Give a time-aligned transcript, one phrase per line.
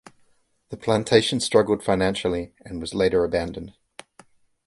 [0.69, 3.75] The plantation struggled financially and was later abandoned.